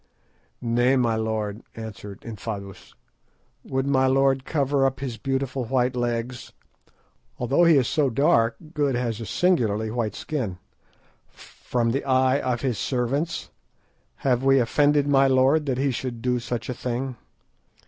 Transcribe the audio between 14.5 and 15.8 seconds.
offended my lord that